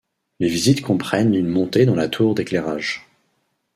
[0.39, 3.07] Les visites comprennent une montée dans la tour d'éclairage.